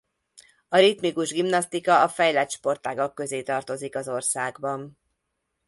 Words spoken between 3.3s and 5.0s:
tartozik az országban.